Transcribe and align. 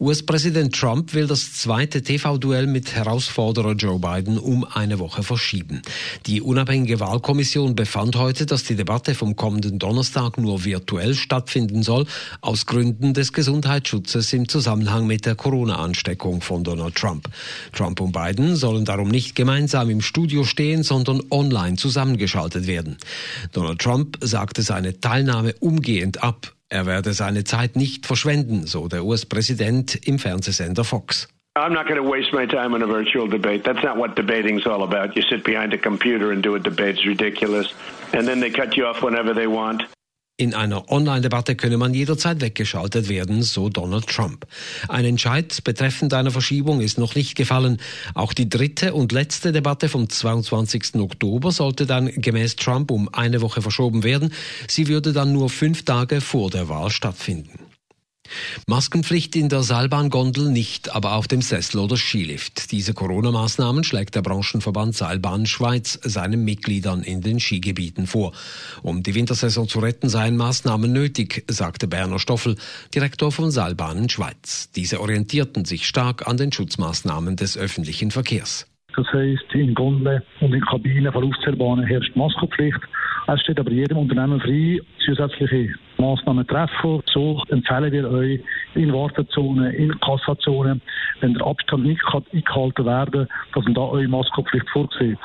US-Präsident 0.00 0.74
Trump 0.74 1.14
will 1.14 1.26
das 1.26 1.54
zweite 1.54 2.02
TV-Duell 2.02 2.66
mit 2.66 2.94
Herausforderer 2.94 3.72
Joe 3.72 3.98
Biden 3.98 4.38
um 4.38 4.64
eine 4.64 4.98
Woche 4.98 5.22
verschieben. 5.22 5.82
Die 6.26 6.40
unabhängige 6.40 7.00
Wahlkommission 7.00 7.74
befand 7.74 8.16
heute, 8.16 8.46
dass 8.46 8.64
die 8.64 8.76
Debatte 8.76 9.14
vom 9.14 9.36
kommenden 9.36 9.78
Donnerstag 9.78 10.38
nur 10.38 10.64
virtuell 10.64 11.14
stattfinden 11.14 11.82
soll, 11.82 12.06
aus 12.40 12.66
Gründen 12.66 13.14
des 13.14 13.32
Gesundheitsschutzes 13.32 14.32
im 14.32 14.48
Zusammenhang 14.48 15.06
mit 15.06 15.26
der 15.26 15.34
Corona-Ansteckung 15.34 16.40
von 16.40 16.64
Donald 16.64 16.94
Trump. 16.94 17.28
Trump 17.72 18.00
und 18.00 18.12
Biden 18.12 18.56
sollen 18.56 18.84
darum 18.84 19.08
nicht 19.08 19.34
gemeinsam 19.34 19.90
im 19.90 20.00
Studio 20.00 20.44
stehen, 20.44 20.82
sondern 20.82 21.22
online 21.30 21.76
zusammengeschaltet 21.76 22.66
werden. 22.66 22.96
Donald 23.52 23.80
Trump 23.80 24.18
sagte 24.20 24.62
seine 24.62 25.00
Teilnahme 25.00 25.54
umgehend 25.60 26.22
ab. 26.22 26.52
Er 26.72 26.86
werde 26.86 27.12
seine 27.12 27.44
Zeit 27.44 27.76
nicht 27.76 28.06
verschwenden, 28.06 28.66
so 28.66 28.88
der 28.88 29.04
US-Präsident 29.04 29.94
im 30.08 30.18
Fernsehsender 30.18 30.84
Fox. 30.84 31.28
I'm 31.54 31.74
not 31.74 31.86
going 31.86 32.02
to 32.02 32.02
waste 32.02 32.32
my 32.32 32.46
time 32.46 32.72
on 32.74 32.82
a 32.82 32.86
virtual 32.86 33.28
debate. 33.28 33.62
That's 33.62 33.82
not 33.84 33.98
what 33.98 34.16
debating's 34.16 34.66
all 34.66 34.82
about. 34.82 35.14
You 35.14 35.22
sit 35.28 35.44
behind 35.44 35.74
a 35.74 35.76
computer 35.76 36.32
and 36.32 36.42
do 36.42 36.54
a 36.54 36.58
debate. 36.58 36.96
It's 36.96 37.04
ridiculous. 37.04 37.74
And 38.14 38.26
then 38.26 38.40
they 38.40 38.48
cut 38.48 38.74
you 38.74 38.86
off 38.86 39.02
whenever 39.02 39.34
they 39.34 39.46
want. 39.46 39.82
In 40.42 40.54
einer 40.54 40.90
Online-Debatte 40.90 41.54
könne 41.54 41.76
man 41.76 41.94
jederzeit 41.94 42.40
weggeschaltet 42.40 43.08
werden, 43.08 43.44
so 43.44 43.68
Donald 43.68 44.08
Trump. 44.08 44.44
Ein 44.88 45.04
Entscheid 45.04 45.62
betreffend 45.62 46.12
einer 46.14 46.32
Verschiebung 46.32 46.80
ist 46.80 46.98
noch 46.98 47.14
nicht 47.14 47.36
gefallen. 47.36 47.78
Auch 48.14 48.32
die 48.32 48.48
dritte 48.48 48.92
und 48.92 49.12
letzte 49.12 49.52
Debatte 49.52 49.88
vom 49.88 50.10
22. 50.10 50.96
Oktober 50.96 51.52
sollte 51.52 51.86
dann 51.86 52.08
gemäß 52.08 52.56
Trump 52.56 52.90
um 52.90 53.08
eine 53.14 53.40
Woche 53.40 53.62
verschoben 53.62 54.02
werden. 54.02 54.32
Sie 54.66 54.88
würde 54.88 55.12
dann 55.12 55.32
nur 55.32 55.48
fünf 55.48 55.84
Tage 55.84 56.20
vor 56.20 56.50
der 56.50 56.68
Wahl 56.68 56.90
stattfinden. 56.90 57.71
Maskenpflicht 58.68 59.34
in 59.34 59.48
der 59.48 59.62
Seilbahngondel 59.62 60.48
nicht, 60.48 60.94
aber 60.94 61.14
auf 61.14 61.26
dem 61.26 61.42
Sessel 61.42 61.80
oder 61.80 61.96
Skilift. 61.96 62.70
Diese 62.70 62.94
Corona-Maßnahmen 62.94 63.82
schlägt 63.82 64.14
der 64.14 64.22
Branchenverband 64.22 64.94
Seilbahn 64.94 65.46
Schweiz 65.46 65.98
seinen 66.04 66.44
Mitgliedern 66.44 67.02
in 67.02 67.22
den 67.22 67.40
Skigebieten 67.40 68.06
vor. 68.06 68.32
Um 68.82 69.02
die 69.02 69.16
Wintersaison 69.16 69.66
zu 69.66 69.80
retten, 69.80 70.08
seien 70.08 70.36
Maßnahmen 70.36 70.92
nötig, 70.92 71.44
sagte 71.48 71.88
Berner 71.88 72.20
Stoffel, 72.20 72.56
Direktor 72.94 73.32
von 73.32 73.50
Seilbahnen 73.50 74.08
Schweiz. 74.08 74.70
Diese 74.70 75.00
orientierten 75.00 75.64
sich 75.64 75.86
stark 75.86 76.28
an 76.28 76.36
den 76.36 76.52
Schutzmaßnahmen 76.52 77.34
des 77.34 77.58
öffentlichen 77.58 78.12
Verkehrs. 78.12 78.68
Das 78.94 79.06
heisst, 79.12 79.52
in 79.54 79.74
Gondeln 79.74 80.22
und 80.40 80.52
in 80.54 80.60
Kabinen 80.60 81.12
von 81.12 81.24
Aufzählbahnen 81.24 81.84
herrscht 81.84 82.14
Maskenpflicht. 82.14 82.80
Es 83.26 83.40
steht 83.40 83.58
aber 83.58 83.70
jedem 83.70 83.98
Unternehmen 83.98 84.40
frei, 84.40 84.80
zusätzliche 85.04 85.74
Maßnahmen 86.02 86.46
treffen. 86.46 87.02
So 87.12 87.42
empfehlen 87.48 87.92
wir 87.92 88.10
euch 88.10 88.40
in 88.74 88.92
Wartezonen, 88.92 89.72
in 89.72 89.98
Kassazonen, 90.00 90.82
wenn 91.20 91.34
der 91.34 91.46
Abstand 91.46 91.84
nicht 91.84 92.02
eingehalten 92.32 92.84
werden 92.84 93.12
kann, 93.12 93.28
dass 93.54 93.64
man 93.64 93.74
da 93.74 93.80
eure 93.80 94.08
Maskenpflicht 94.08 94.68
vorsieht. 94.70 95.18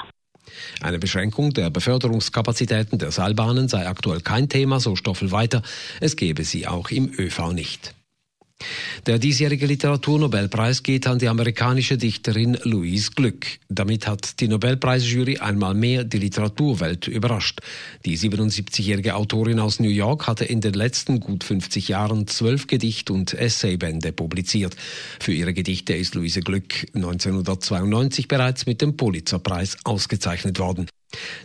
Eine 0.81 0.99
Beschränkung 0.99 1.51
der 1.51 1.69
Beförderungskapazitäten 1.69 2.99
der 2.99 3.11
Seilbahnen 3.11 3.67
sei 3.67 3.87
aktuell 3.87 4.21
kein 4.21 4.47
Thema, 4.47 4.79
so 4.79 4.95
Stoffel 4.95 5.31
weiter. 5.31 5.61
Es 5.99 6.15
gebe 6.15 6.43
sie 6.43 6.67
auch 6.67 6.89
im 6.89 7.11
ÖV 7.17 7.51
nicht. 7.51 7.96
Der 9.07 9.19
diesjährige 9.19 9.67
Literaturnobelpreis 9.67 10.83
geht 10.83 11.07
an 11.07 11.17
die 11.17 11.29
amerikanische 11.29 11.97
Dichterin 11.97 12.57
Louise 12.63 13.11
Glück. 13.15 13.45
Damit 13.69 14.05
hat 14.05 14.41
die 14.41 14.49
Nobelpreisjury 14.49 15.37
einmal 15.37 15.75
mehr 15.75 16.03
die 16.03 16.17
Literaturwelt 16.17 17.07
überrascht. 17.07 17.61
Die 18.03 18.17
77-jährige 18.17 19.15
Autorin 19.15 19.61
aus 19.61 19.79
New 19.79 19.87
York 19.87 20.27
hatte 20.27 20.43
in 20.43 20.59
den 20.59 20.73
letzten 20.73 21.21
gut 21.21 21.45
50 21.45 21.87
Jahren 21.87 22.27
zwölf 22.27 22.67
Gedicht- 22.67 23.09
und 23.09 23.33
Essaybände 23.33 24.11
publiziert. 24.11 24.75
Für 25.21 25.31
ihre 25.31 25.53
Gedichte 25.53 25.93
ist 25.93 26.15
Louise 26.15 26.41
Glück 26.41 26.85
1992 26.93 28.27
bereits 28.27 28.65
mit 28.65 28.81
dem 28.81 28.97
Pulitzerpreis 28.97 29.77
ausgezeichnet 29.85 30.59
worden. 30.59 30.87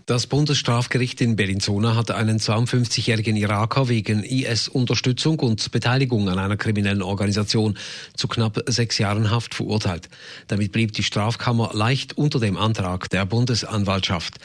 Das 0.07 0.27
Bundesstrafgericht 0.27 1.21
in 1.21 1.37
Bellinzona 1.37 1.95
hat 1.97 2.11
einen 2.11 2.39
52-jährigen 2.39 3.37
Iraker 3.37 3.89
wegen 3.89 4.23
IS-Unterstützung 4.23 5.39
und 5.41 5.71
Beteiligung 5.71 6.29
an 6.29 6.39
einer 6.39 6.57
kriminellen 6.57 7.03
Organisation 7.03 7.79
zu 8.15 8.29
knapp 8.29 8.63
sechs 8.67 8.99
Jahren 8.99 9.31
Haft 9.31 9.55
verurteilt. 9.55 10.09
Damit 10.49 10.73
blieb 10.73 10.93
die 10.93 11.03
Strafkammer 11.03 11.71
leicht 11.73 12.17
unter 12.19 12.41
dem 12.41 12.57
Antrag 12.57 13.11
der 13.11 13.27
Bundesanwaltschaft. 13.27 14.39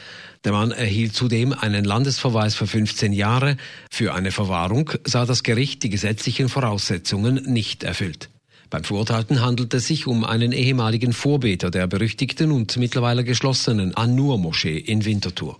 Der 0.44 0.52
Mann 0.52 0.70
erhielt 0.70 1.14
zudem 1.14 1.52
einen 1.52 1.84
Landesverweis 1.84 2.54
für 2.54 2.66
15 2.66 3.12
Jahre. 3.12 3.56
Für 3.90 4.14
eine 4.14 4.30
Verwahrung 4.30 4.90
sah 5.04 5.26
das 5.26 5.42
Gericht 5.42 5.82
die 5.82 5.90
gesetzlichen 5.90 6.48
Voraussetzungen 6.48 7.42
nicht 7.46 7.82
erfüllt. 7.82 8.28
Beim 8.70 8.84
Verurteilten 8.84 9.40
handelt 9.40 9.72
es 9.72 9.86
sich 9.86 10.06
um 10.06 10.24
einen 10.24 10.52
ehemaligen 10.52 11.12
Vorbeter 11.12 11.70
der 11.70 11.86
berüchtigten 11.86 12.52
und 12.52 12.76
mittlerweile 12.76 13.24
geschlossenen 13.24 13.94
An-Nur-Moschee 13.94 14.76
in 14.76 15.04
Winterthur. 15.04 15.58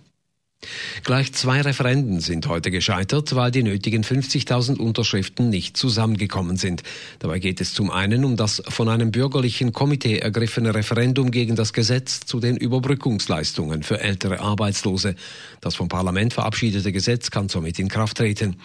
Gleich 1.03 1.33
zwei 1.33 1.61
Referenden 1.61 2.19
sind 2.19 2.47
heute 2.47 2.71
gescheitert, 2.71 3.35
weil 3.35 3.51
die 3.51 3.63
nötigen 3.63 4.03
50.000 4.03 4.77
Unterschriften 4.77 5.49
nicht 5.49 5.77
zusammengekommen 5.77 6.57
sind. 6.57 6.83
Dabei 7.19 7.39
geht 7.39 7.61
es 7.61 7.73
zum 7.73 7.89
einen 7.89 8.25
um 8.25 8.35
das 8.35 8.61
von 8.67 8.89
einem 8.89 9.11
bürgerlichen 9.11 9.73
Komitee 9.73 10.19
ergriffene 10.19 10.73
Referendum 10.73 11.31
gegen 11.31 11.55
das 11.55 11.73
Gesetz 11.73 12.21
zu 12.21 12.39
den 12.39 12.57
Überbrückungsleistungen 12.57 13.83
für 13.83 13.99
ältere 13.99 14.39
Arbeitslose. 14.39 15.15
Das 15.61 15.75
vom 15.75 15.87
Parlament 15.87 16.33
verabschiedete 16.33 16.91
Gesetz 16.91 17.31
kann 17.31 17.49
somit 17.49 17.79
in 17.79 17.87
Kraft 17.87 18.17
treten. 18.17 18.57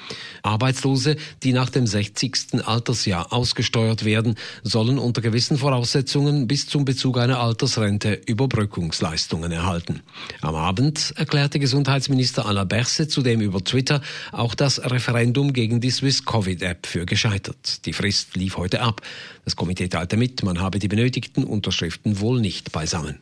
Arbeitslose, 0.43 1.17
die 1.43 1.53
nach 1.53 1.71
dem 1.71 1.87
60. 1.87 2.67
Altersjahr 2.67 3.33
ausgesteuert 3.33 4.05
werden, 4.05 4.37
sollen 4.63 4.99
unter 4.99 5.21
gewissen 5.21 5.59
Voraussetzungen 5.59 6.47
bis 6.47 6.67
zum 6.67 6.85
Bezug 6.85 7.19
einer 7.19 7.41
Altersrente 7.41 8.21
Überbrückungsleistungen 8.27 9.53
erhalten. 9.53 10.01
Am 10.41 10.55
Abend 10.55 11.13
erklärte 11.17 11.59
Gesundheitsminister 11.59 12.03
Gesundheitsminister 12.04 12.44
Alain 12.47 12.69
Berset 12.69 13.10
zudem 13.10 13.41
über 13.41 13.65
Twitter 13.65 14.03
auch 14.32 14.54
das 14.54 14.78
Referendum 14.91 15.54
gegen 15.54 15.81
die 15.81 15.91
Swiss 15.91 16.25
Covid 16.25 16.60
App 16.62 16.87
für 16.87 17.06
gescheitert. 17.06 17.87
Die 17.87 17.94
Frist 17.94 18.37
lief 18.37 18.59
heute 18.59 18.82
ab. 18.82 19.00
Das 19.44 19.56
Komitee 19.56 19.88
teilte 19.88 20.19
mit, 20.19 20.42
man 20.42 20.60
habe 20.60 20.78
die 20.78 20.88
benötigten 20.88 21.44
Unterschriften 21.44 22.20
wohl 22.20 22.41
nicht 22.41 22.72
beisammen. 22.72 23.20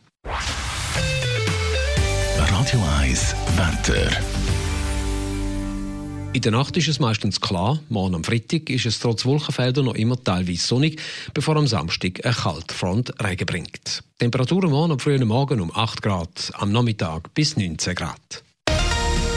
Radio 2.37 2.83
1 2.99 3.35
Wetter. 3.55 4.11
In 6.33 6.41
der 6.41 6.51
Nacht 6.51 6.75
ist 6.75 6.87
es 6.89 6.99
meistens 6.99 7.39
klar, 7.39 7.79
morgen 7.89 8.15
am 8.15 8.23
Freitag 8.23 8.69
ist 8.69 8.85
es 8.85 8.99
trotz 8.99 9.23
Wolkenfelder 9.23 9.83
noch 9.83 9.95
immer 9.95 10.21
teilweise 10.21 10.65
sonnig, 10.65 10.99
bevor 11.33 11.55
am 11.55 11.67
Samstag 11.67 12.25
eine 12.25 12.33
Kaltfront 12.33 13.13
Regen 13.23 13.45
bringt. 13.45 14.03
Temperaturen 14.19 14.71
morgen 14.71 14.91
am 14.93 14.99
frühen 14.99 15.25
Morgen 15.27 15.61
um 15.61 15.71
8 15.73 16.01
Grad, 16.01 16.51
am 16.55 16.71
Nachmittag 16.71 17.33
bis 17.33 17.55
19 17.55 17.95
Grad. 17.95 18.43